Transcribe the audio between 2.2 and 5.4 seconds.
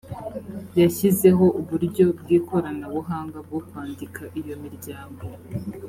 ikoranabuhanga bwo kwandika iyo miryango